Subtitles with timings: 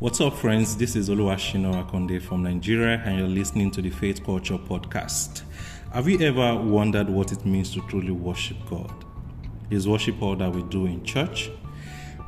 [0.00, 0.76] What's up, friends?
[0.76, 5.42] This is Oluwashino Akonde from Nigeria, and you're listening to the Faith Culture Podcast.
[5.92, 8.92] Have you ever wondered what it means to truly worship God?
[9.70, 11.50] Is worship all that we do in church?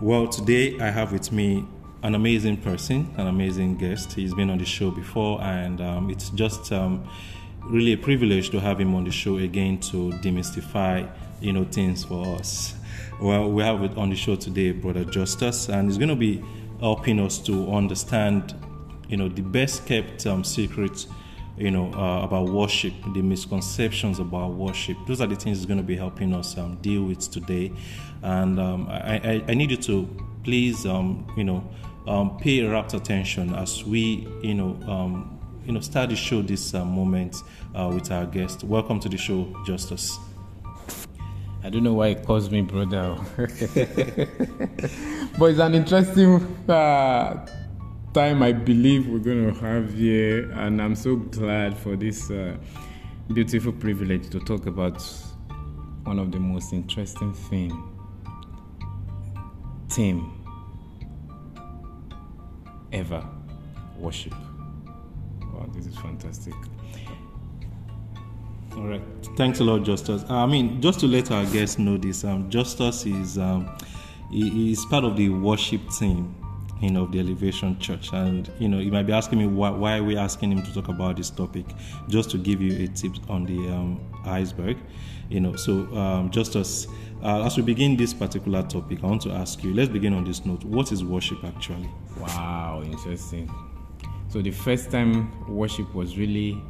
[0.01, 1.65] Well, today I have with me
[2.03, 4.15] an amazing person, an amazing guest.
[4.15, 7.09] He's been on the show before, and um, it's just um,
[7.63, 11.09] really a privilege to have him on the show again to demystify,
[11.41, 12.75] you know, things for us.
[13.21, 16.43] Well, we have it on the show today, Brother Justus, and he's going to be
[16.81, 18.55] helping us to understand,
[19.09, 21.07] you know, the best kept um, secrets,
[21.57, 24.97] you know, uh, about worship, the misconceptions about worship.
[25.07, 27.73] Those are the things he's going to be helping us um, deal with today.
[28.23, 30.09] And um, I, I, I, need you to
[30.43, 31.69] please, um, you know,
[32.07, 36.75] um, pay rapt attention as we, you know, um, you know, start the show this
[36.75, 37.37] uh, moment
[37.75, 38.65] uh, with our guest.
[38.65, 40.19] Welcome to the show, Justus.
[41.63, 43.19] I don't know why he calls me brother.
[45.39, 46.37] but it's an interesting
[46.69, 47.47] uh,
[48.15, 52.57] time I believe we're going to have here, and I'm so glad for this uh,
[53.33, 55.03] beautiful privilege to talk about
[56.05, 57.71] one of the most interesting thing
[59.91, 60.33] team
[62.93, 63.23] ever
[63.99, 64.35] worship.
[65.53, 66.55] Wow, this is fantastic.
[68.77, 69.03] All right.
[69.37, 70.25] Thanks a lot, Justus.
[70.29, 73.69] I mean, just to let our guests know this, um, Justus is um,
[74.31, 76.35] he is part of the worship team,
[76.81, 79.71] you know, of the Elevation Church, and you know, you might be asking me why,
[79.71, 81.67] why are we asking him to talk about this topic?
[82.09, 84.77] Just to give you a tip on the um, iceberg,
[85.29, 85.57] you know.
[85.57, 86.87] So, um, Justus,
[87.25, 89.75] uh, as we begin this particular topic, I want to ask you.
[89.75, 90.63] Let's begin on this note.
[90.65, 91.91] What is worship actually?
[92.19, 93.51] Wow, interesting.
[94.29, 96.63] So the first time worship was really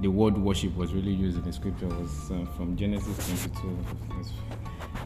[0.00, 3.78] the word worship was really used in the scripture was uh, from Genesis 22,
[4.10, 4.32] verse,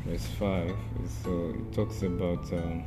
[0.04, 0.76] verse 5.
[1.22, 2.84] So it talks about, um,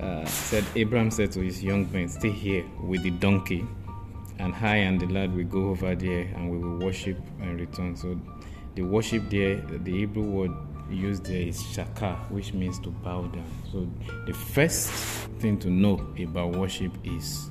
[0.00, 3.66] uh, said Abraham said to his young men, Stay here with the donkey,
[4.38, 7.96] and I and the lad will go over there and we will worship and return.
[7.96, 8.20] So
[8.74, 10.50] the worship there, the Hebrew word
[10.90, 13.50] used there is shachah, which means to bow down.
[13.70, 13.88] So
[14.26, 14.90] the first
[15.40, 17.48] thing to know about worship is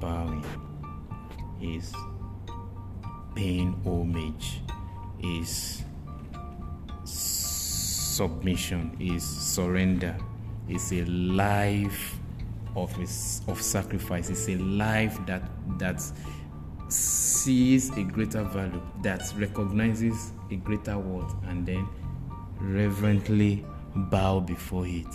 [0.00, 0.42] bowing
[1.62, 1.92] is
[3.34, 4.60] paying homage,
[5.22, 5.84] is
[7.04, 10.16] submission, is surrender,
[10.68, 12.16] is a life
[12.76, 12.94] of
[13.48, 14.30] of sacrifice.
[14.30, 15.42] It's a life that
[15.78, 16.02] that
[16.88, 21.88] sees a greater value, that recognizes a greater worth, and then
[22.60, 23.64] reverently
[23.94, 25.06] bow before it.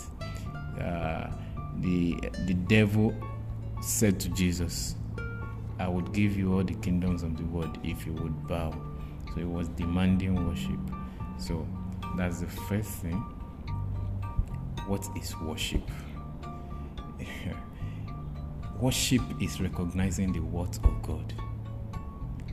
[0.80, 1.30] Uh,
[1.78, 3.14] the the devil
[3.80, 4.96] said to Jesus,
[5.78, 8.72] I would give you all the kingdoms of the world if you would bow.
[9.34, 10.80] So it was demanding worship.
[11.38, 11.66] So
[12.16, 13.18] that's the first thing.
[14.86, 15.88] What is worship?
[18.80, 21.32] worship is recognizing the worth of God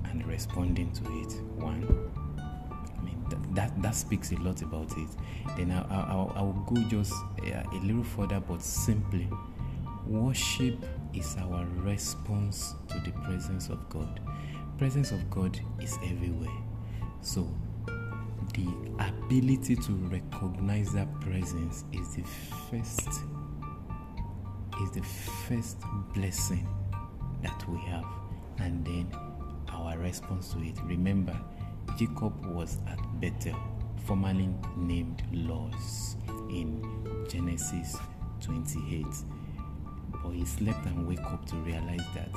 [0.06, 1.41] and responding to it.
[1.56, 2.12] One.
[2.38, 5.09] I mean, that, that, that speaks a lot about it.
[5.58, 9.28] Then I, I, I will go just a, a little further, but simply
[10.07, 10.83] worship
[11.13, 14.19] is our response to the presence of God.
[14.77, 16.57] Presence of God is everywhere.
[17.21, 17.47] So
[18.53, 18.67] the
[18.99, 22.23] ability to recognize that presence is the
[22.69, 23.09] first
[24.81, 25.01] is the
[25.47, 25.77] first
[26.13, 26.67] blessing
[27.41, 28.05] that we have
[28.59, 29.09] and then
[29.69, 31.37] our response to it remember
[31.97, 33.55] jacob was at bethel
[34.05, 36.16] formerly named luz
[36.49, 36.81] in
[37.29, 37.97] genesis
[38.41, 39.05] 28
[40.25, 42.30] but he slept and wake up to realize that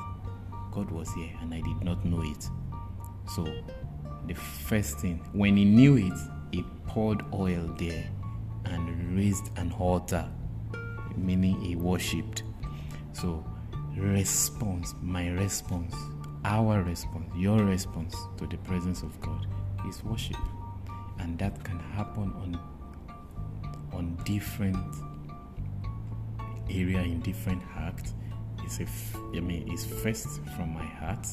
[0.70, 2.48] God was here and I did not know it.
[3.34, 3.44] So
[4.26, 6.18] the first thing, when he knew it,
[6.52, 8.04] he poured oil there
[8.66, 10.28] and raised an altar,
[11.16, 12.42] meaning he worshipped.
[13.12, 13.44] So
[13.96, 15.94] response, my response,
[16.44, 19.46] our response, your response to the presence of God
[19.88, 20.36] is worship.
[21.18, 22.60] And that can happen on
[23.92, 24.94] on different
[26.70, 28.14] area in different acts.
[28.64, 31.26] It's a, f- I mean, it's first from my heart.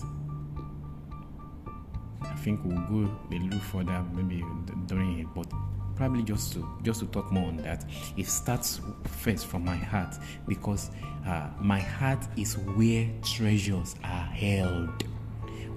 [2.21, 4.43] I think we'll go a little further maybe
[4.87, 5.47] during it, but
[5.95, 7.85] probably just to just to talk more on that.
[8.17, 10.15] It starts first from my heart
[10.47, 10.91] because
[11.25, 15.03] uh, my heart is where treasures are held.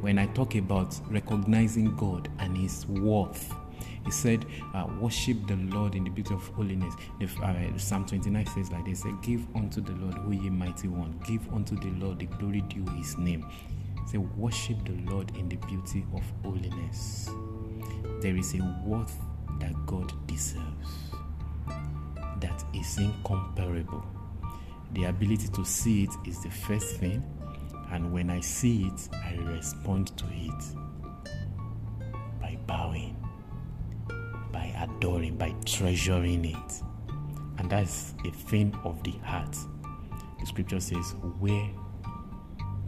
[0.00, 3.52] When I talk about recognizing God and His worth,
[4.08, 6.94] he said, uh, Worship the Lord in the beauty of holiness.
[7.20, 11.20] The, uh, Psalm 29 says like this Give unto the Lord, who ye mighty one.
[11.26, 13.46] Give unto the Lord the glory due his name.
[14.06, 17.28] Say, Worship the Lord in the beauty of holiness.
[18.22, 19.14] There is a worth
[19.60, 21.12] that God deserves
[22.40, 24.06] that is incomparable.
[24.92, 27.22] The ability to see it is the first thing,
[27.90, 30.64] and when I see it, I respond to it
[32.40, 33.16] by bowing,
[34.52, 36.82] by adoring, by treasuring it.
[37.58, 39.56] And that's a thing of the heart.
[40.40, 41.68] The scripture says, Where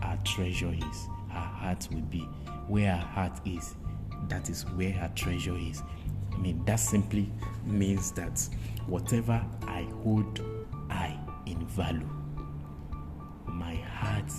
[0.03, 2.21] our treasure is, our heart will be.
[2.69, 3.75] Where our heart is,
[4.29, 5.83] that is where our treasure is.
[6.33, 7.33] I mean, that simply
[7.65, 8.41] means that
[8.87, 10.41] whatever I hold
[10.89, 12.09] high in value,
[13.47, 14.31] my heart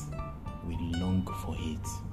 [0.66, 2.11] will long for it.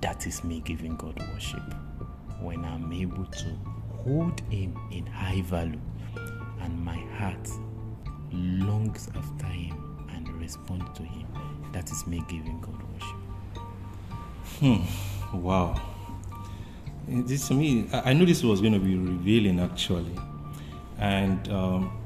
[0.00, 1.62] That is me giving God worship.
[2.40, 3.46] When I'm able to
[4.04, 5.80] hold Him in high value
[6.60, 7.48] and my heart
[8.32, 11.26] longs after Him and respond to Him,
[11.72, 13.16] that is me giving God worship.
[14.60, 15.38] Hmm.
[15.42, 15.80] Wow.
[17.08, 20.14] This to me, I I knew this was going to be revealing actually,
[20.98, 21.98] and um,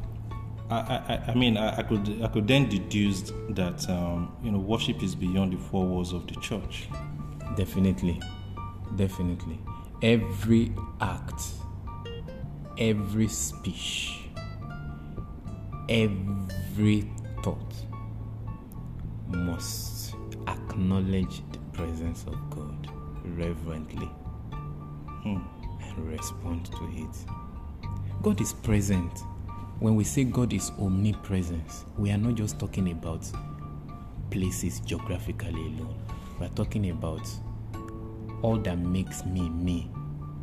[0.71, 4.59] I, I, I mean, I, I could I could then deduce that um, you know
[4.59, 6.89] worship is beyond the four walls of the church.
[7.57, 8.21] Definitely.
[8.97, 9.59] Definitely.
[10.03, 11.43] Every act,
[12.79, 14.21] every speech,
[15.89, 17.11] every
[17.43, 17.75] thought
[19.29, 20.15] must
[20.47, 22.91] acknowledge the presence of God
[23.37, 24.07] reverently
[25.23, 25.39] Hmm.
[25.83, 27.17] and respond to it.
[28.23, 29.25] God is present.
[29.81, 33.31] When we say God is omnipresence, we are not just talking about
[34.31, 35.95] places geographically alone.
[36.39, 37.27] We are talking about
[38.43, 39.91] all that makes me me.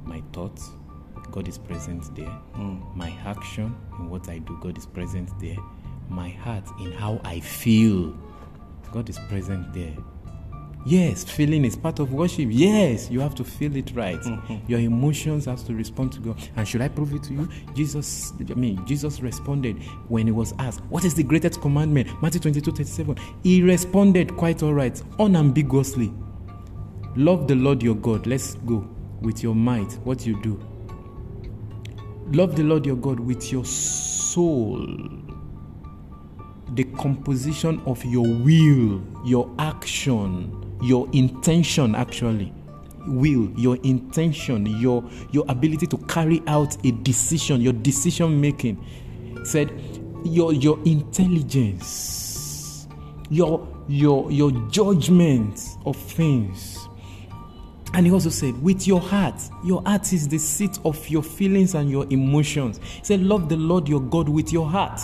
[0.06, 0.72] My thoughts,
[1.32, 2.26] God is present there.
[2.26, 2.80] Hmm.
[2.96, 5.58] My action in what I do, God is present there.
[6.10, 8.16] My heart in how I feel,
[8.92, 9.96] God is present there.
[10.86, 12.50] Yes, feeling is part of worship.
[12.52, 14.20] Yes, you have to feel it right.
[14.20, 14.70] Mm-hmm.
[14.70, 16.50] Your emotions have to respond to God.
[16.58, 17.50] And should I prove it to you?
[17.74, 22.10] Jesus, I mean, Jesus responded when he was asked, What is the greatest commandment?
[22.22, 23.18] Matthew 22 37.
[23.44, 26.12] He responded quite all right, unambiguously.
[27.16, 28.26] Love the Lord your God.
[28.28, 28.88] Let's go
[29.22, 29.94] with your might.
[30.04, 30.60] What you do.
[32.32, 34.88] Love the Lord your God with your soul
[36.76, 42.52] the composition of your will, your action, your intention actually.
[43.06, 48.82] Will, your intention, your your ability to carry out a decision, your decision making.
[49.44, 49.72] Said
[50.24, 52.88] your your intelligence,
[53.30, 56.83] your your your judgment of things.
[57.96, 61.76] And he also said, with your heart, your heart is the seat of your feelings
[61.76, 62.80] and your emotions.
[62.84, 65.00] He said, love the Lord your God with your heart.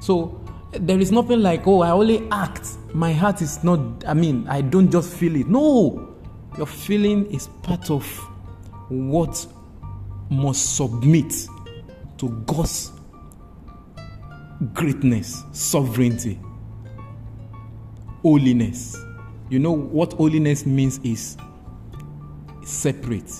[0.00, 0.38] So
[0.72, 2.68] there is nothing like, oh, I only act.
[2.92, 5.48] My heart is not, I mean, I don't just feel it.
[5.48, 6.16] No,
[6.58, 8.04] your feeling is part of
[8.90, 9.46] what
[10.28, 11.48] must submit
[12.18, 12.92] to God's
[14.74, 16.38] greatness, sovereignty,
[18.20, 18.98] holiness.
[19.48, 21.38] You know what holiness means is
[22.68, 23.32] separate,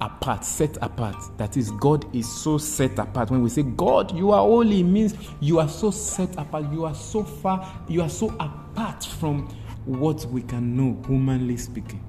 [0.00, 1.16] apart, set apart.
[1.38, 3.30] That is, God is so set apart.
[3.30, 6.94] When we say, God, you are holy, means you are so set apart, you are
[6.94, 9.48] so far, you are so apart from
[9.84, 12.04] what we can know, humanly speaking.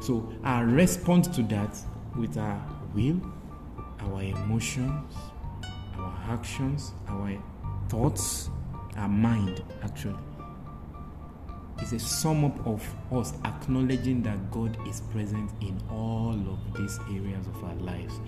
[0.00, 1.76] So, our response to that
[2.16, 2.64] with our
[2.94, 3.20] will,
[4.00, 5.14] our emotions,
[5.96, 7.36] our actions, our
[7.88, 8.50] thoughts,
[8.96, 10.16] our mind, actually
[11.82, 16.98] is a sum up of us acknowledging that God is present in all of these
[17.10, 18.20] areas of our lives.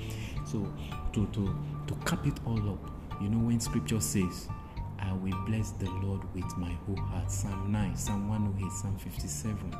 [0.44, 0.72] So
[1.12, 2.90] to to to cap it all up,
[3.20, 4.48] you know when scripture says,
[4.98, 7.30] I will bless the Lord with my whole heart.
[7.30, 9.72] Psalm 9, Psalm 108, Psalm 57.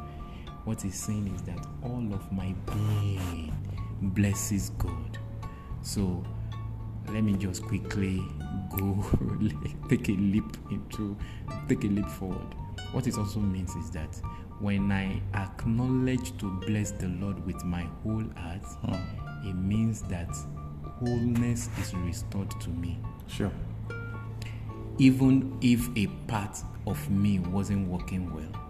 [0.65, 3.53] What he's saying is that all of my being
[4.01, 5.19] blesses God.
[5.83, 6.25] So
[7.09, 8.23] let me just quickly
[8.77, 9.05] go
[9.89, 11.17] take a leap into
[11.69, 12.55] take a leap forward
[12.93, 14.21] what it also means is that
[14.61, 19.49] when i acknowledge to bless the lord with my whole heart hmm.
[19.49, 20.29] it means that
[20.99, 22.99] wholeness is restored to me.
[23.29, 23.53] Sure.
[24.99, 28.61] even if a part of me wasn't working well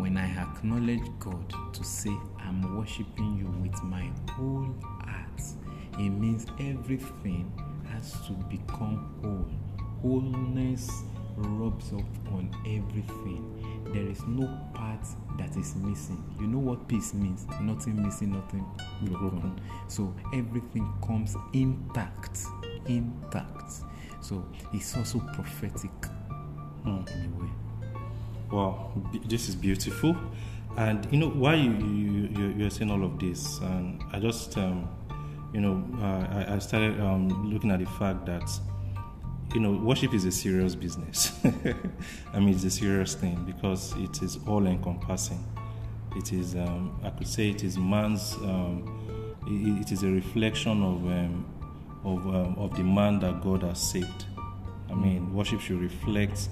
[0.00, 5.42] when i acknowledge god to say i'm worshiping you with my whole heart
[5.98, 7.50] it means everything
[7.90, 9.48] has to become whole.
[10.02, 10.90] Wholeness
[11.36, 13.55] rubs up on everything
[13.96, 15.00] there is no part
[15.38, 16.22] that is missing.
[16.38, 17.46] You know what peace means?
[17.60, 18.64] Nothing missing nothing
[19.02, 19.58] broken.
[19.88, 22.44] So everything comes intact
[22.86, 23.72] intact.
[24.20, 25.90] So it's also prophetic
[26.84, 27.50] in a way.
[28.50, 28.92] Wow,
[29.26, 30.16] this is beautiful.
[30.76, 34.58] And you know why you you you you're saying all of this, and I just
[34.58, 34.88] um,
[35.54, 38.46] you know uh, I, I started um, looking at the fact that
[39.56, 41.32] you know, worship is a serious business.
[42.34, 45.42] I mean, it's a serious thing because it is all encompassing.
[46.14, 48.34] It is, um, I could say, it is man's.
[48.34, 51.46] Um, it, it is a reflection of um,
[52.04, 54.26] of um, of the man that God has saved.
[54.90, 56.50] I mean, worship should reflect,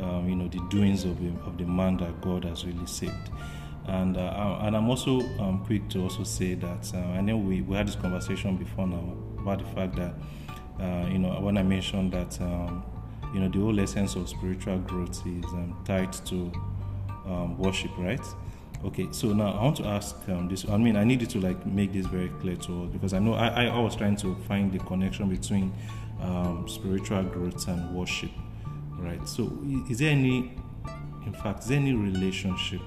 [0.00, 3.28] um, you know, the doings of the, of the man that God has really saved.
[3.86, 7.62] And uh, and I'm also um, quick to also say that uh, I know we,
[7.62, 10.14] we had this conversation before now about the fact that
[10.80, 12.84] uh, you know when I mentioned that um,
[13.32, 16.52] you know the whole essence of spiritual growth is um, tied to
[17.26, 18.20] um, worship, right?
[18.84, 20.68] Okay, so now I want to ask um, this.
[20.68, 23.34] I mean, I needed to like make this very clear to us because I know
[23.34, 25.72] I, I was trying to find the connection between
[26.20, 28.30] um, spiritual growth and worship,
[28.98, 29.26] right?
[29.26, 29.58] So,
[29.90, 30.52] is there any,
[31.24, 32.80] in fact, is there any relationship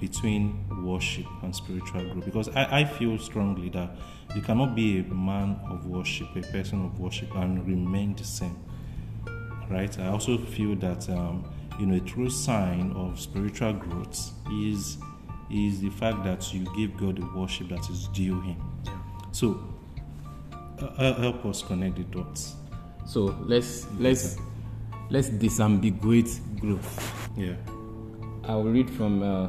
[0.00, 3.96] between worship and spiritual growth because I, I feel strongly that
[4.34, 8.56] you cannot be a man of worship, a person of worship, and remain the same.
[9.70, 9.98] Right?
[9.98, 11.50] I also feel that um,
[11.80, 14.98] you know a true sign of spiritual growth is
[15.50, 18.56] is the fact that you give God the worship that is due Him.
[19.32, 19.62] So
[20.78, 22.54] uh, help us connect the dots.
[23.06, 24.36] So let's let's
[25.10, 27.30] let's disambiguate growth.
[27.36, 27.54] Yeah.
[28.44, 29.22] I'll read from.
[29.22, 29.48] Uh,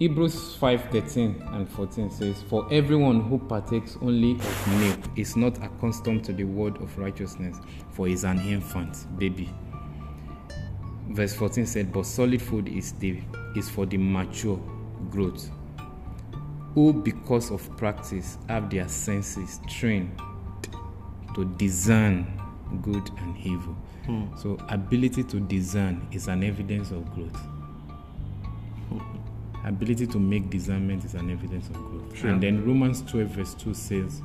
[0.00, 6.24] Hebrews 5:13 and 14 says, "For everyone who partakes only of milk is not accustomed
[6.24, 9.50] to the word of righteousness, for he is an infant, baby."
[11.10, 13.20] Verse 14 said, "But solid food is the
[13.54, 14.58] is for the mature
[15.10, 15.50] growth,
[16.74, 20.12] who because of practice have their senses trained
[21.34, 22.26] to discern
[22.80, 23.76] good and evil."
[24.06, 24.34] Hmm.
[24.34, 27.38] So ability to discern is an evidence of growth
[29.64, 32.16] ability to make discernment is an evidence of growth.
[32.16, 32.30] Sure.
[32.30, 34.22] And then Romans 12 verse 2 says,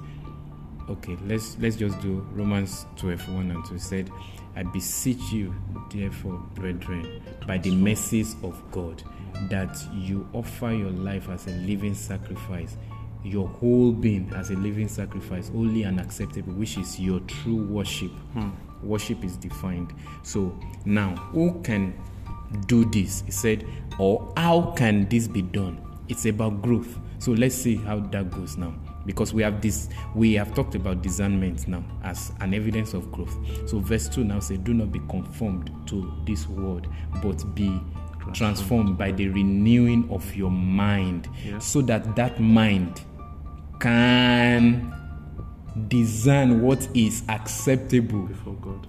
[0.89, 4.09] okay, let's let's just do Romans 12, 1 and 2 said,
[4.55, 5.53] I beseech you,
[5.91, 9.03] therefore, brethren, by the mercies of God,
[9.49, 12.77] that you offer your life as a living sacrifice,
[13.23, 18.11] your whole being as a living sacrifice, holy and acceptable, which is your true worship.
[18.33, 18.51] Hmm.
[18.81, 19.93] Worship is defined.
[20.23, 21.93] So now, who can
[22.67, 23.21] do this?
[23.25, 23.65] He said,
[23.99, 25.81] or how can this be done?
[26.07, 26.99] It's about growth.
[27.19, 28.73] So let's see how that goes now.
[29.05, 33.35] Because we have this, we have talked about discernment now as an evidence of growth.
[33.67, 36.87] So verse 2 now says, Do not be conformed to this world,
[37.21, 37.79] but be
[38.33, 41.59] transformed by the renewing of your mind, Yeah.
[41.59, 43.01] so that that mind
[43.79, 44.91] can
[45.87, 48.87] discern what is acceptable Before God.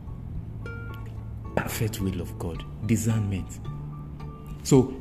[1.56, 3.58] Perfect will of God, discernment.
[4.62, 4.94] So,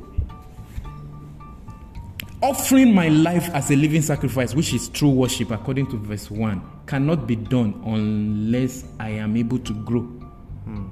[2.42, 6.62] offering my life as a living sacrifice, which is true worship, according to verse 1,
[6.86, 10.00] cannot be done unless I am able to grow.
[10.00, 10.88] Hmm.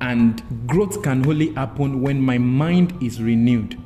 [0.00, 3.80] And growth can only happen when my mind is renewed.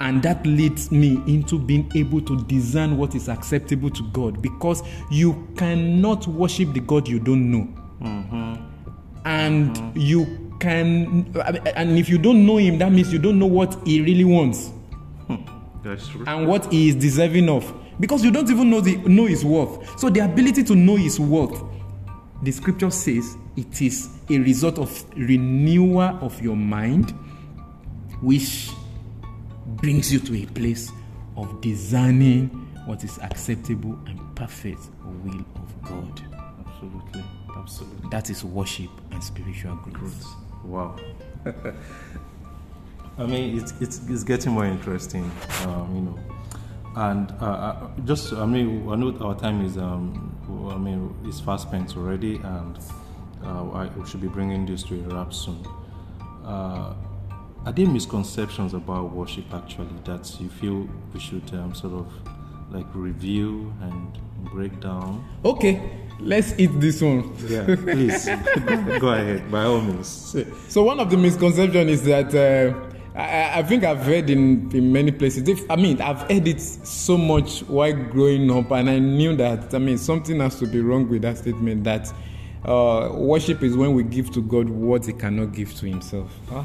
[0.00, 4.82] And that leads me into being able to discern what is acceptable to God because
[5.10, 8.54] you cannot worship the God you don't know Mm-hmm.
[9.24, 9.98] and mm-hmm.
[9.98, 11.32] you can
[11.76, 14.68] and if you don't know him that means you don't know what he really wants.
[15.26, 15.36] Hmm.
[15.82, 16.24] That's true.
[16.26, 17.74] and what he is deserving of.
[17.98, 19.98] Because you don't even know the know his worth.
[19.98, 21.62] So the ability to know his worth
[22.42, 27.10] the scripture says it is a result of renewal of your mind
[28.22, 28.70] which
[29.66, 30.90] brings you to a place
[31.36, 32.48] of discerning
[32.86, 34.80] what is acceptable and perfect
[35.22, 36.22] will of god.
[36.66, 37.24] Absolutely.
[37.62, 38.08] Absolutely.
[38.10, 40.26] that is worship and spiritual growth
[40.64, 40.96] Wow.
[43.18, 45.30] I mean, it's, it's, it's getting more interesting,
[45.62, 46.18] um, you know.
[46.96, 50.36] And uh, uh, just, I mean, I know our time is, um,
[50.72, 52.78] I mean, it's fast spent already, and
[53.44, 55.64] uh, I, should be bringing this to a wrap soon.
[56.44, 56.94] Uh,
[57.66, 62.12] are there misconceptions about worship actually that you feel we should um, sort of
[62.70, 64.18] like review and
[64.50, 65.24] break down?
[65.44, 65.90] okay
[66.20, 70.36] let's eat this one Yeah, please go, go ahead by all means.
[70.68, 74.92] So one of the misconceptions is that uh, I, I think I've heard in, in
[74.92, 75.48] many places.
[75.48, 79.74] If, I mean, I've heard it so much while growing up, and I knew that.
[79.74, 81.84] I mean, something has to be wrong with that statement.
[81.84, 82.12] That
[82.64, 86.32] uh, worship is when we give to God what He cannot give to Himself.
[86.48, 86.64] Huh?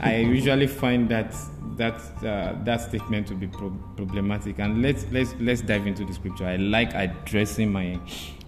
[0.00, 1.34] I usually find that
[1.76, 4.58] that uh, that statement to be pro- problematic.
[4.58, 6.46] And let's let's let's dive into the scripture.
[6.46, 7.98] I like addressing my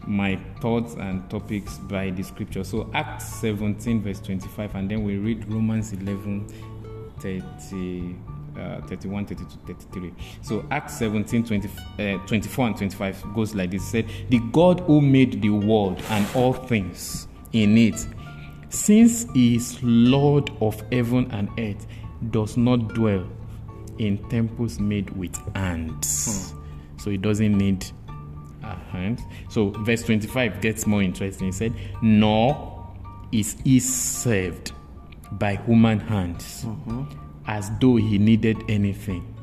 [0.08, 2.64] my thoughts and topics by the scripture.
[2.64, 6.48] So Acts 17 verse 25, and then we read Romans 11
[7.20, 8.16] 30,
[8.56, 10.14] uh, 31, 32, 33.
[10.40, 13.82] So Acts 17, 20, uh, 24 and 25 goes like this.
[13.82, 18.06] It said, The God who made the world and all things in it,
[18.70, 21.86] since he is Lord of heaven and earth,
[22.30, 23.26] does not dwell
[23.98, 26.52] in temples made with hands.
[26.52, 26.58] Hmm.
[26.98, 27.86] So he doesn't need
[28.76, 29.20] hand.
[29.48, 31.46] So verse 25 gets more interesting.
[31.46, 32.94] He said, Nor
[33.32, 34.72] is he served
[35.32, 37.04] by human hands mm-hmm.
[37.46, 39.34] as though he needed anything,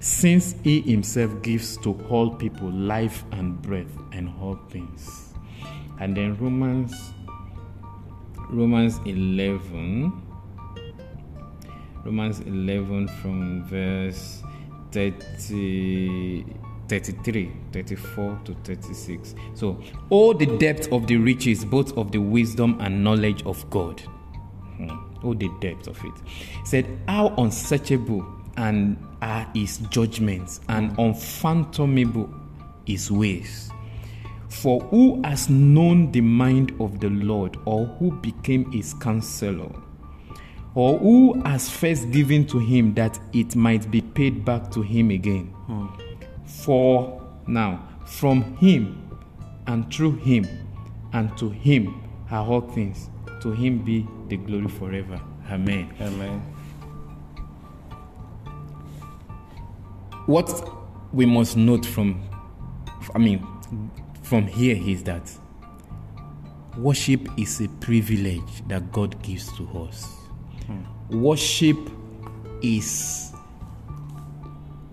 [0.00, 5.34] since he himself gives to all people life and breath and all things.
[5.98, 7.12] And then Romans
[8.48, 10.12] Romans 11
[12.04, 14.42] Romans 11 from verse
[14.90, 16.44] 30
[16.90, 19.80] 33 34 to 36 so
[20.10, 24.00] all the depth of the riches both of the wisdom and knowledge of god.
[24.76, 24.90] Hmm.
[25.22, 26.14] Oh the depth of it.
[26.64, 32.28] Said how unsearchable and are his judgments and unfathomable
[32.86, 33.70] his ways.
[34.48, 39.70] For who has known the mind of the lord or who became his counselor?
[40.74, 45.10] Or who has first given to him that it might be paid back to him
[45.10, 45.46] again?
[45.66, 46.09] Hmm.
[46.64, 49.18] For now from him
[49.66, 50.46] and through him
[51.12, 55.20] and to him are all things to him be the glory forever.
[55.50, 55.92] Amen.
[56.00, 56.40] Amen.
[60.26, 60.48] What
[61.12, 62.22] we must note from,
[63.14, 63.46] I mean,
[64.22, 65.30] from here is that
[66.76, 70.04] worship is a privilege that God gives to us.
[70.66, 71.20] Hmm.
[71.20, 71.78] Worship
[72.62, 73.29] is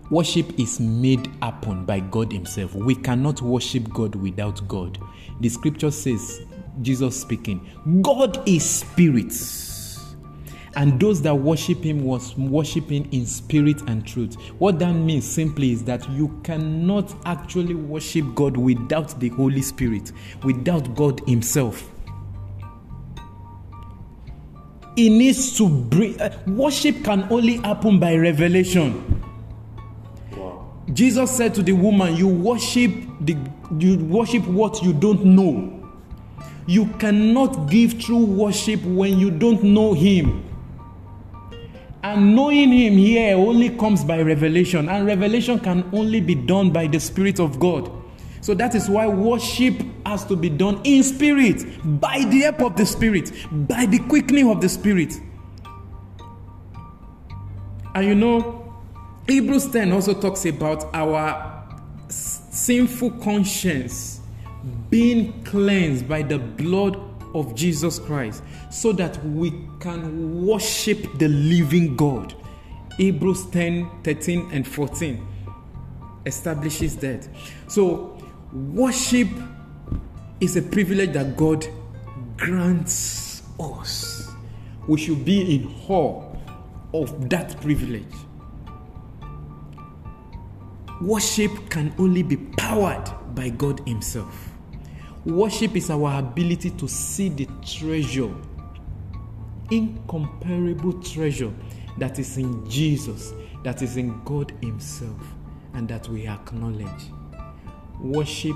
[0.09, 2.73] worship is made upon by God Himself.
[2.75, 4.97] We cannot worship God without God.
[5.41, 6.41] The scripture says
[6.81, 7.67] Jesus speaking,
[8.01, 9.33] God is spirit.
[10.75, 14.35] And those that worship him was worshiping in spirit and truth.
[14.59, 20.11] What that means simply is that you cannot actually worship God without the Holy Spirit,
[20.43, 21.89] without God Himself.
[24.95, 29.16] It needs to bring uh, worship can only happen by revelation.
[30.97, 33.37] Jesus said to the woman, You worship the
[33.77, 35.87] you worship what you don't know.
[36.65, 40.43] You cannot give true worship when you don't know Him.
[42.01, 46.87] And knowing Him here only comes by revelation, and revelation can only be done by
[46.87, 47.91] the Spirit of God.
[48.41, 51.63] So that is why worship has to be done in spirit,
[52.01, 55.13] by the help of the Spirit, by the quickening of the Spirit.
[57.93, 58.66] And you know,
[59.27, 61.63] Hebrews 10 also talks about our
[62.07, 64.21] sinful conscience
[64.89, 66.97] being cleansed by the blood
[67.35, 72.35] of Jesus Christ so that we can worship the living God.
[72.95, 75.27] Hebrews 10 13 and 14
[76.25, 77.27] establishes that.
[77.67, 78.17] So,
[78.53, 79.27] worship
[80.39, 81.67] is a privilege that God
[82.37, 84.31] grants us.
[84.87, 86.33] We should be in awe
[86.93, 88.05] of that privilege.
[91.01, 94.49] Worship can only be powered by God Himself.
[95.25, 98.33] Worship is our ability to see the treasure,
[99.69, 101.51] incomparable treasure
[101.99, 103.33] that is in Jesus,
[103.63, 105.21] that is in God Himself,
[105.73, 107.11] and that we acknowledge.
[107.99, 108.55] Worship.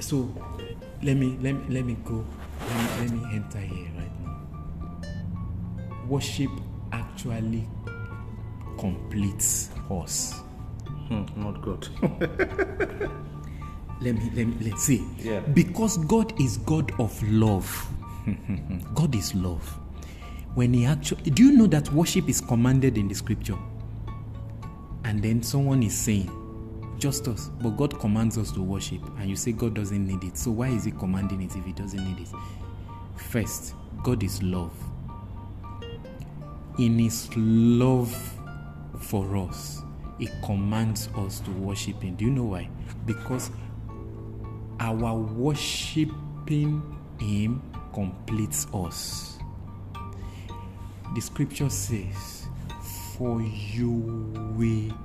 [0.00, 0.32] So
[1.02, 2.24] let me let me let me go.
[2.60, 4.40] Let me, let me enter here right now.
[6.06, 6.50] Worship
[6.92, 7.68] actually
[8.78, 10.40] completes us.
[11.08, 11.88] Hmm, not good.
[14.00, 15.06] let me let me let's see.
[15.18, 15.40] Yeah.
[15.40, 17.86] Because God is God of love.
[18.94, 19.62] God is love.
[20.54, 23.56] When he actually do you know that worship is commanded in the scripture?
[25.04, 26.30] And then someone is saying,
[26.98, 30.36] Justus, but God commands us to worship, and you say God doesn't need it.
[30.36, 32.28] So why is he commanding it if he doesn't need it?
[33.16, 34.72] First, God is love.
[36.78, 38.37] In his love
[39.00, 39.82] for us,
[40.18, 42.16] he commands us to worship him.
[42.16, 42.68] Do you know why?
[43.06, 43.50] Because
[44.80, 46.82] our worshiping
[47.18, 49.38] Him completes us.
[51.14, 52.46] The scripture says,
[53.16, 53.90] For you
[54.56, 54.96] will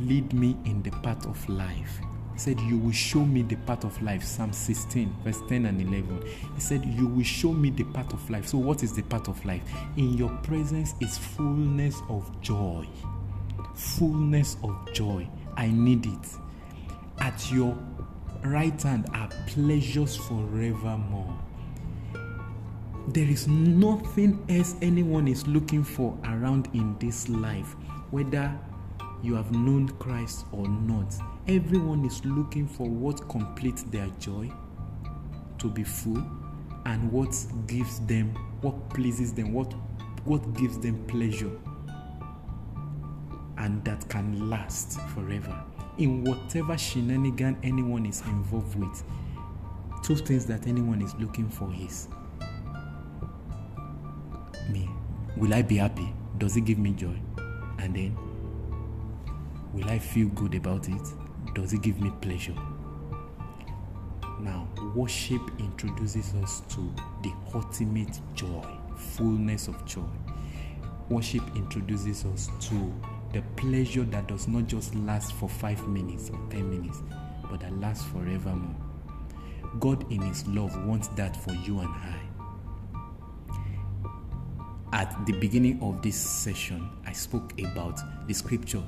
[0.00, 2.00] lead me in the path of life.
[2.40, 4.24] Said, You will show me the path of life.
[4.24, 6.24] Psalm 16, verse 10 and 11.
[6.54, 8.48] He said, You will show me the path of life.
[8.48, 9.60] So, what is the path of life?
[9.98, 12.88] In your presence is fullness of joy.
[13.74, 15.28] Fullness of joy.
[15.58, 16.28] I need it.
[17.18, 17.76] At your
[18.42, 21.38] right hand are pleasures forevermore.
[23.08, 27.76] There is nothing else anyone is looking for around in this life,
[28.10, 28.58] whether
[29.22, 31.14] you have known Christ or not.
[31.48, 34.50] Everyone is looking for what completes their joy
[35.58, 36.22] to be full
[36.86, 37.34] and what
[37.66, 39.72] gives them, what pleases them, what,
[40.24, 41.50] what gives them pleasure
[43.58, 45.62] and that can last forever.
[45.98, 49.02] In whatever shenanigan anyone is involved with,
[50.02, 52.08] two things that anyone is looking for is
[54.70, 54.88] me.
[55.36, 56.12] Will I be happy?
[56.38, 57.18] Does it give me joy?
[57.78, 58.16] And then,
[59.72, 61.02] will I feel good about it?
[61.54, 62.56] Does it give me pleasure?
[64.40, 68.64] Now, worship introduces us to the ultimate joy,
[68.96, 70.08] fullness of joy.
[71.08, 72.92] Worship introduces us to
[73.32, 77.02] the pleasure that does not just last for five minutes or ten minutes,
[77.50, 78.76] but that lasts forevermore.
[79.78, 82.16] God, in His love, wants that for you and I.
[84.92, 88.82] At the beginning of this session, I spoke about the scripture.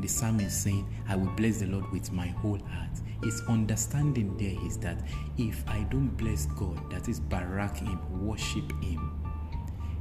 [0.00, 2.98] The psalmist is saying, I will bless the Lord with my whole heart.
[3.22, 5.06] His understanding there is that
[5.38, 9.12] if I don't bless God, that is, barak Him, worship Him,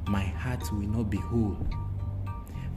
[0.07, 1.57] my heart will not be whole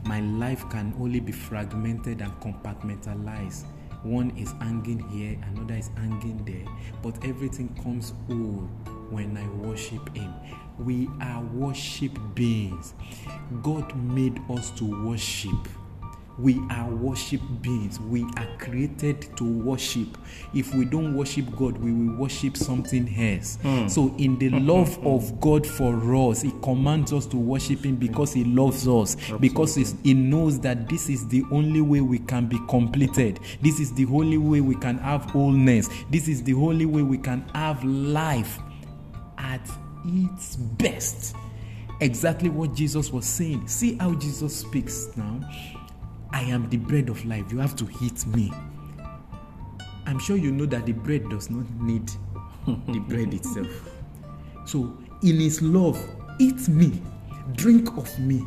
[0.05, 3.65] my life can only be fragmented and compartmentalized.
[4.03, 8.69] One is hanging here, another is hanging there, but everything comes whole
[9.09, 10.31] when I worship Him.
[10.77, 12.93] We are worship beings.
[13.63, 15.67] God made us to worship.
[16.37, 17.99] We are worship beings.
[17.99, 20.17] We are created to worship.
[20.53, 23.57] If we don't worship God, we will worship something else.
[23.63, 23.89] Mm.
[23.89, 27.37] So, in the hmm, hmm, love hmm, of God for us, He commands us to
[27.37, 29.49] worship Him because He loves us, Absolutely.
[29.49, 33.39] because He knows that this is the only way we can be completed.
[33.61, 35.89] This is the only way we can have wholeness.
[36.09, 38.59] This is the only way we can have life
[39.37, 39.69] at
[40.05, 41.35] its best.
[42.01, 43.69] Exactly what Jesus was saying.
[43.69, 45.39] See how Jesus speaks now
[46.35, 47.49] I am the bread of life.
[47.49, 48.51] You have to eat me.
[50.05, 52.11] I'm sure you know that the bread does not need
[52.67, 53.89] the bread itself.
[54.65, 55.97] So, in His love,
[56.37, 57.01] eat me,
[57.53, 58.45] drink of me,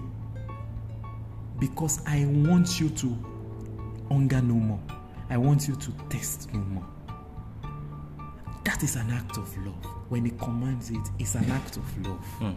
[1.59, 3.17] because I want you to
[4.11, 4.81] hunger no more.
[5.31, 6.87] I want you to taste no more.
[8.65, 9.83] That is an act of love.
[10.11, 12.27] When He commands it, it's an act of love.
[12.41, 12.55] Mm.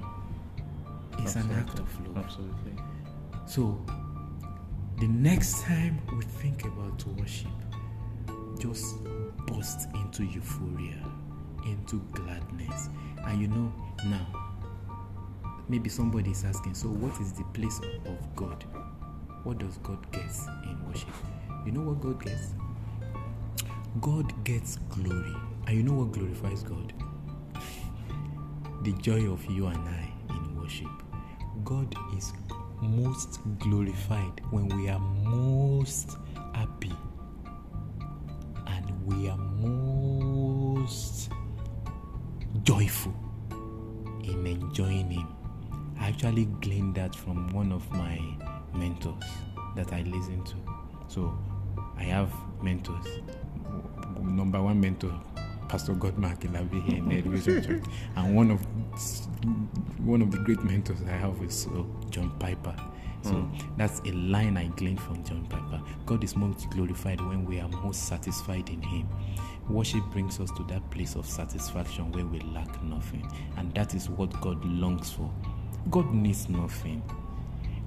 [1.20, 1.54] It's Absolutely.
[1.54, 2.26] an act of love.
[2.26, 2.74] Absolutely.
[3.46, 3.82] So,
[5.02, 7.50] the next time we think about worship,
[8.60, 9.04] just
[9.48, 11.04] burst into euphoria,
[11.66, 12.90] into gladness.
[13.26, 13.74] And you know,
[14.06, 14.28] now,
[15.68, 18.64] maybe somebody is asking, so what is the place of God?
[19.44, 20.30] What does God get
[20.66, 21.10] in worship?
[21.66, 22.54] You know what God gets?
[24.02, 25.36] God gets glory.
[25.66, 26.94] And you know what glorifies God?
[28.84, 30.92] the joy of you and I in worship.
[31.64, 32.34] God is
[32.82, 36.18] most glorified, when we are most
[36.54, 36.96] happy,
[38.68, 41.32] and we are most
[42.64, 43.14] joyful
[44.24, 45.28] in enjoying Him.
[46.00, 48.20] I actually gleaned that from one of my
[48.74, 49.24] mentors
[49.76, 50.56] that I listen to.
[51.08, 51.38] So
[51.98, 53.06] I have mentors.
[54.20, 55.14] Number one mentor,
[55.72, 57.84] Pastor Godman Akinlabi here in Elevation Church,
[58.18, 58.60] and one of
[60.06, 62.76] one of the great mentors I have is uh, John Piper.
[63.22, 63.78] So mm.
[63.78, 65.82] that's a line I gleaned from John Piper.
[66.06, 69.08] God is most glorified when we are most satisfied in Him.
[69.70, 74.10] Worship brings us to that place of satisfaction where we lack nothing, and that is
[74.10, 75.32] what God longs for.
[75.90, 77.02] God needs nothing.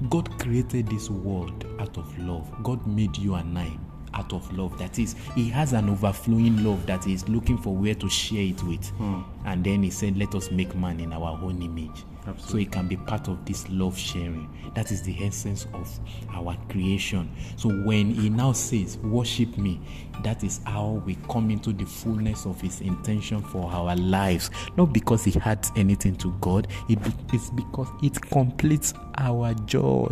[0.08, 2.50] God created this world out of love.
[2.62, 3.78] God made you and I
[4.14, 4.78] out of love.
[4.78, 8.42] That is, He has an overflowing love that He is looking for where to share
[8.42, 8.88] it with.
[8.90, 9.22] Hmm.
[9.44, 12.04] And then He said, Let us make man in our own image.
[12.26, 12.50] Absolutely.
[12.50, 14.48] So it can be part of this love sharing.
[14.74, 16.00] That is the essence of
[16.32, 17.30] our creation.
[17.56, 19.80] So when he now says, Worship me,
[20.22, 24.50] that is how we come into the fullness of his intention for our lives.
[24.76, 30.08] Not because he adds anything to God, it's because it completes our joy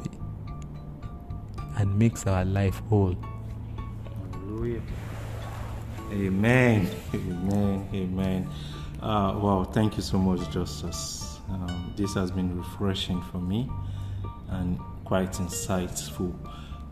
[1.79, 3.17] and makes our life whole.
[6.13, 6.89] Amen.
[7.13, 7.89] Amen.
[7.93, 8.49] Amen.
[9.01, 11.41] Uh, wow, thank you so much, Justus.
[11.51, 13.69] Um, this has been refreshing for me
[14.51, 16.33] and quite insightful.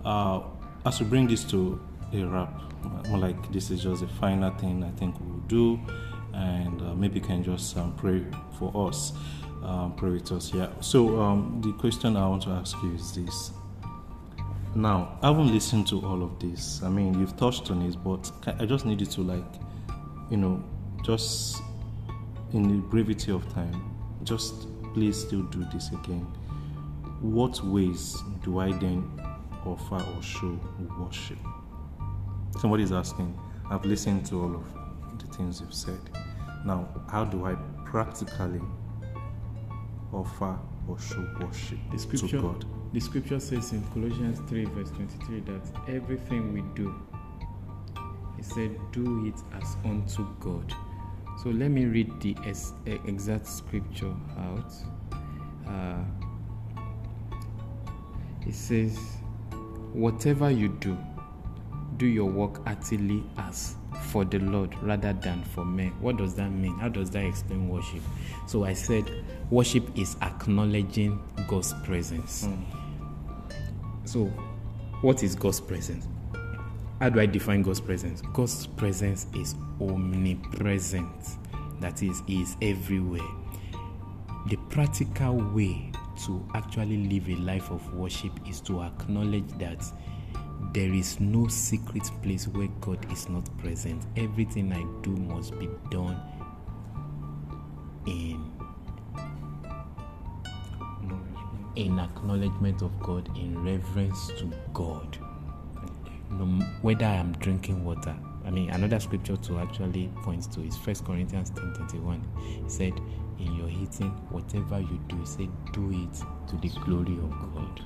[0.04, 0.40] Uh,
[0.84, 1.80] as we bring this to
[2.12, 2.60] a wrap,
[3.08, 5.78] more like this is just a final thing I think we'll do,
[6.32, 8.24] and uh, maybe you can just um, pray
[8.58, 9.12] for us,
[9.62, 10.52] um, pray with us.
[10.52, 10.70] Yeah.
[10.80, 13.52] So um, the question I want to ask you is this:
[14.74, 16.82] now, I haven't listened to all of this.
[16.82, 19.54] I mean, you've touched on it, but I just need you to, like,
[20.30, 20.62] you know,
[21.04, 21.62] just
[22.52, 26.26] in the brevity of time, just please still do this again.
[27.20, 29.10] What ways do I then
[29.64, 30.58] offer or show
[30.98, 31.38] worship?
[32.58, 33.38] Somebody is asking,
[33.70, 36.00] I've listened to all of the things you've said.
[36.64, 37.54] Now, how do I
[37.84, 38.60] practically
[40.12, 42.64] offer or show worship The scripture, to God?
[42.92, 46.94] The scripture says in Colossians 3, verse 23, that everything we do,
[48.36, 50.74] he said, do it as unto God.
[51.42, 54.72] So let me read the ex- eh, exact scripture out.
[55.66, 56.02] Uh,
[58.46, 58.98] it says,
[59.92, 60.96] Whatever you do,
[61.96, 63.74] do your work heartily as
[64.10, 65.90] for the Lord rather than for men.
[66.00, 66.78] What does that mean?
[66.78, 68.00] How does that explain worship?
[68.46, 69.10] So I said,
[69.50, 72.48] worship is acknowledging God's presence.
[74.10, 74.24] So,
[75.02, 76.08] what is God's presence?
[76.98, 78.22] How do I define God's presence?
[78.32, 81.36] God's presence is omnipresent.
[81.80, 83.28] That is, He is everywhere.
[84.48, 85.92] The practical way
[86.24, 89.84] to actually live a life of worship is to acknowledge that
[90.72, 94.04] there is no secret place where God is not present.
[94.16, 96.20] Everything I do must be done
[98.08, 98.39] in
[101.80, 105.16] in acknowledgement of God, in reverence to God.
[106.82, 108.14] Whether I am drinking water,
[108.44, 112.22] I mean, another scripture to actually point to is First Corinthians ten twenty one.
[112.64, 112.94] It said,
[113.38, 117.80] "In your eating, whatever you do, say, do it to the glory of God."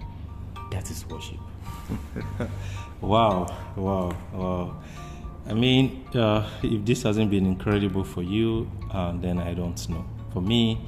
[0.71, 1.39] That is worship.
[3.01, 4.77] Wow, wow, wow.
[5.47, 10.07] I mean, uh, if this hasn't been incredible for you, uh, then I don't know.
[10.33, 10.81] For me,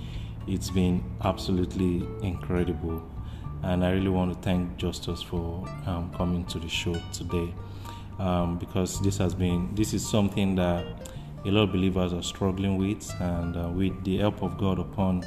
[0.46, 3.02] it's been absolutely incredible.
[3.62, 7.52] And I really want to thank Justus for um, coming to the show today
[8.18, 10.85] um, because this has been, this is something that
[11.44, 13.12] a lot of believers are struggling with.
[13.20, 15.24] And uh, with the help of God upon,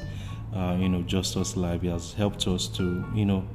[0.56, 3.48] uh, you know, Justus' life, He has helped us to, you know,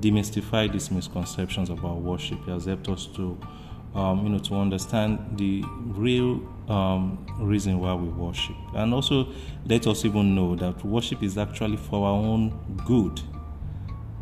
[0.00, 2.38] demystify these misconceptions about worship.
[2.44, 3.38] He has helped us to,
[3.94, 9.28] um, you know, to understand the real um, reason why we worship, and also
[9.66, 12.50] let us even know that worship is actually for our own
[12.86, 13.20] good,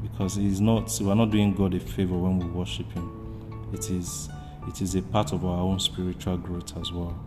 [0.03, 3.11] because it's not we are not doing God a favor when we worship Him.
[3.73, 4.29] It is
[4.69, 7.19] it is a part of our own spiritual growth as well.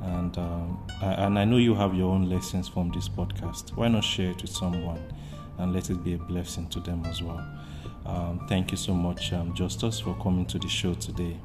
[0.00, 3.76] And um, I, and I know you have your own lessons from this podcast.
[3.76, 5.02] Why not share it with someone,
[5.58, 7.44] and let it be a blessing to them as well.
[8.06, 11.36] Um, thank you so much, um, Justus, for coming to the show today.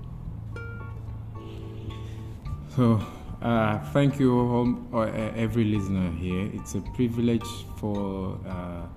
[2.76, 3.00] So,
[3.42, 5.02] uh, thank you, uh,
[5.36, 6.50] every listener here.
[6.54, 7.46] It's a privilege
[7.78, 8.88] for uh,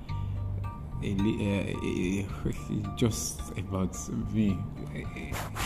[1.03, 3.95] a, uh, a- just about
[4.33, 4.57] me,
[4.95, 4.99] a,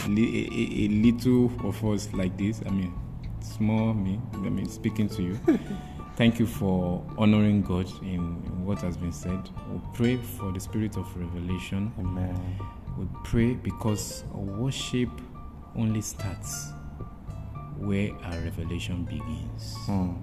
[0.08, 2.60] a, a little of us like this.
[2.66, 2.92] I mean,
[3.40, 4.20] small me.
[4.34, 5.38] I mean, speaking to you.
[6.16, 9.48] Thank you for honoring God in what has been said.
[9.72, 11.92] We pray for the spirit of revelation.
[12.00, 12.58] Amen.
[12.98, 15.10] We pray because worship
[15.76, 16.72] only starts
[17.80, 19.74] where our revelation begins.
[19.86, 20.16] Mm.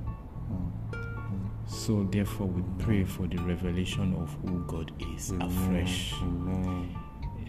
[1.66, 6.14] So, therefore, we pray for the revelation of who God is afresh.
[6.22, 6.96] Amen.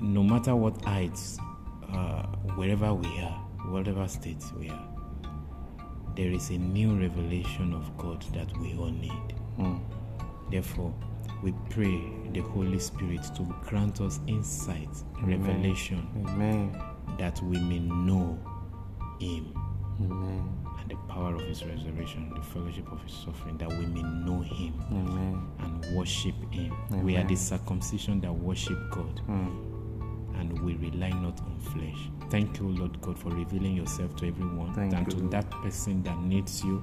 [0.00, 1.38] No matter what heights,
[1.92, 3.40] uh, wherever we are,
[3.70, 4.88] whatever state we are,
[6.16, 9.34] there is a new revelation of God that we all need.
[9.58, 9.80] Mm.
[10.50, 10.92] Therefore,
[11.42, 14.88] we pray the Holy Spirit to grant us insight,
[15.22, 16.80] revelation, Amen.
[17.18, 18.36] that we may know
[19.20, 19.52] Him
[20.00, 20.48] Amen.
[20.80, 24.40] and the power of His resurrection, the fellowship of His suffering, that we may know
[24.42, 25.46] Him Amen.
[25.60, 26.74] and worship Him.
[27.04, 30.38] We are the circumcision that worship God Mm.
[30.40, 32.08] and we rely not on flesh.
[32.30, 35.30] Thank you, Lord God, for revealing yourself to everyone Thank and you, to Lord.
[35.32, 36.82] that person that needs you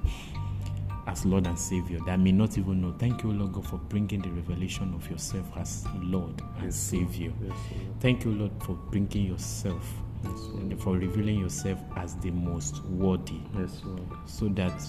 [1.06, 2.92] as Lord and Savior that may not even know.
[2.98, 7.32] Thank you, Lord God, for bringing the revelation of yourself as Lord and Yes, Savior.
[7.42, 7.52] Yes,
[8.00, 9.88] Thank you, Lord, for bringing yourself
[10.28, 14.02] Yes, and for revealing yourself as the most worthy Yes, Lord.
[14.26, 14.82] so that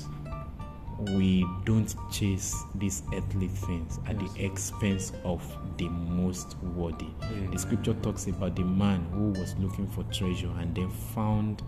[1.16, 4.34] we don't chase these earthly things at Yes.
[4.34, 5.44] the expense of
[5.78, 7.08] the most worthy.
[7.24, 7.52] Amen.
[7.52, 11.62] The scripture talks about the man who was looking for treasure and then found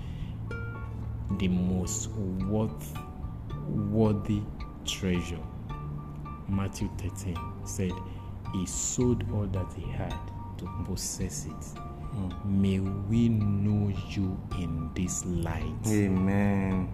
[1.38, 2.10] the most
[2.49, 2.97] worth,
[3.67, 4.41] worthy
[4.84, 5.39] treasure.
[6.47, 7.91] Matthew 13 said,
[8.53, 10.15] He sold all that he had
[10.58, 11.79] to possess it.
[12.15, 12.45] Mm.
[12.45, 15.88] May we know you in this light.
[15.88, 16.89] Amen.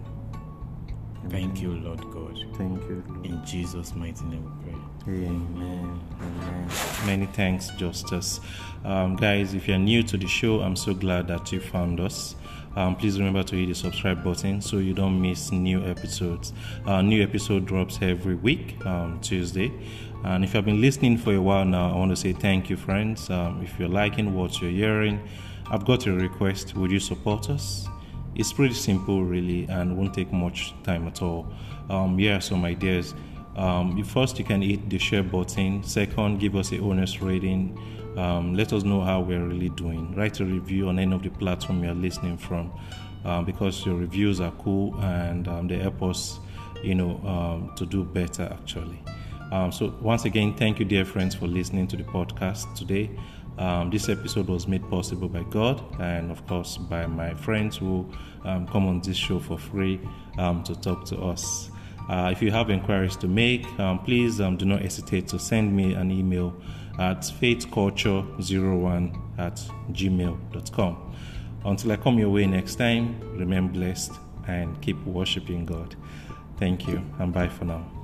[1.28, 2.38] Thank you, Lord God.
[2.56, 3.26] Thank you, Lord.
[3.26, 4.80] In Jesus' mighty name we pray.
[5.26, 6.00] Amen.
[6.20, 6.68] Amen.
[7.04, 8.40] Many thanks, Justus.
[8.84, 12.36] Um, guys, if you're new to the show, I'm so glad that you found us.
[12.76, 16.52] Um, please remember to hit the subscribe button so you don't miss new episodes.
[16.84, 19.72] Uh, new episode drops every week, um, Tuesday,
[20.26, 22.68] And if you have been listening for a while now, I want to say thank
[22.68, 23.30] you, friends.
[23.30, 25.20] Um, if you're liking what you're hearing,
[25.70, 26.74] I've got a request.
[26.74, 27.86] Would you support us?
[28.34, 31.46] It's pretty simple, really, and won't take much time at all.
[31.88, 33.14] Um, are some ideas.
[33.54, 35.84] Um, first, you can hit the share button.
[35.84, 37.78] Second, give us a honest rating.
[38.16, 40.12] Um, let us know how we're really doing.
[40.16, 42.72] Write a review on any of the platform you're listening from,
[43.24, 46.40] um, because your reviews are cool and um, they help us,
[46.82, 49.00] you know, um, to do better actually.
[49.52, 53.10] Um, so, once again, thank you, dear friends, for listening to the podcast today.
[53.58, 58.06] Um, this episode was made possible by God and, of course, by my friends who
[58.44, 60.00] um, come on this show for free
[60.38, 61.70] um, to talk to us.
[62.08, 65.74] Uh, if you have inquiries to make, um, please um, do not hesitate to send
[65.74, 66.54] me an email
[66.98, 69.56] at faithculture01 at
[69.92, 71.14] gmail.com.
[71.64, 74.12] Until I come your way next time, remain blessed
[74.46, 75.96] and keep worshiping God.
[76.58, 77.95] Thank you, and bye for now.